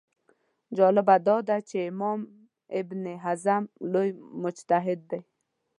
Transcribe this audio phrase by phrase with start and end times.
[0.77, 2.19] جالبه دا ده چې امام
[2.79, 4.09] ابن حزم لوی
[4.43, 5.21] مجتهد دی